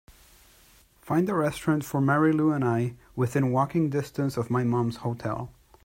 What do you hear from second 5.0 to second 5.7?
hotel